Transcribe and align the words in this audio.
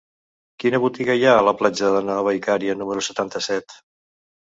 Quina 0.63 0.79
botiga 0.85 1.17
hi 1.19 1.27
ha 1.27 1.35
a 1.35 1.45
la 1.49 1.55
platja 1.61 1.85
de 1.85 1.93
la 1.99 2.03
Nova 2.09 2.35
Icària 2.41 2.79
número 2.83 3.09
setanta-set? 3.13 3.81